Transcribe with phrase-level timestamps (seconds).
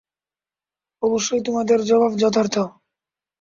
[1.03, 2.55] অবশ্যই তোমাদের জবাব যথার্থ।